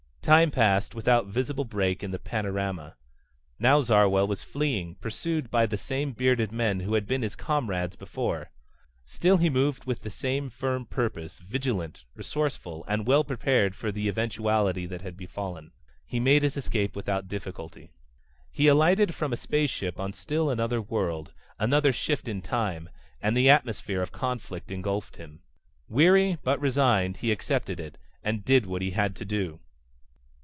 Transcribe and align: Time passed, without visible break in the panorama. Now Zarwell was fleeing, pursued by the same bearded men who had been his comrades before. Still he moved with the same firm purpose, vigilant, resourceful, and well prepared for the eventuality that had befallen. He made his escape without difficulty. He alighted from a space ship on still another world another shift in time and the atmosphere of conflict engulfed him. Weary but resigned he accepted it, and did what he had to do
Time 0.23 0.51
passed, 0.51 0.93
without 0.93 1.25
visible 1.25 1.65
break 1.65 2.03
in 2.03 2.11
the 2.11 2.19
panorama. 2.19 2.95
Now 3.57 3.81
Zarwell 3.81 4.27
was 4.27 4.43
fleeing, 4.43 4.93
pursued 5.01 5.49
by 5.49 5.65
the 5.65 5.79
same 5.79 6.11
bearded 6.11 6.51
men 6.51 6.81
who 6.81 6.93
had 6.93 7.07
been 7.07 7.23
his 7.23 7.35
comrades 7.35 7.95
before. 7.95 8.51
Still 9.03 9.37
he 9.37 9.49
moved 9.49 9.85
with 9.85 10.01
the 10.01 10.11
same 10.11 10.51
firm 10.51 10.85
purpose, 10.85 11.39
vigilant, 11.39 12.05
resourceful, 12.13 12.85
and 12.87 13.07
well 13.07 13.23
prepared 13.23 13.75
for 13.75 13.91
the 13.91 14.07
eventuality 14.07 14.85
that 14.85 15.01
had 15.01 15.17
befallen. 15.17 15.71
He 16.05 16.19
made 16.19 16.43
his 16.43 16.55
escape 16.55 16.95
without 16.95 17.27
difficulty. 17.27 17.91
He 18.51 18.67
alighted 18.67 19.15
from 19.15 19.33
a 19.33 19.35
space 19.35 19.71
ship 19.71 19.99
on 19.99 20.13
still 20.13 20.51
another 20.51 20.79
world 20.83 21.33
another 21.57 21.91
shift 21.91 22.27
in 22.27 22.43
time 22.43 22.89
and 23.23 23.35
the 23.35 23.49
atmosphere 23.49 24.03
of 24.03 24.11
conflict 24.11 24.69
engulfed 24.69 25.15
him. 25.15 25.41
Weary 25.89 26.37
but 26.43 26.59
resigned 26.61 27.17
he 27.17 27.31
accepted 27.31 27.79
it, 27.79 27.97
and 28.23 28.45
did 28.45 28.67
what 28.67 28.83
he 28.83 28.91
had 28.91 29.15
to 29.15 29.25
do 29.25 29.59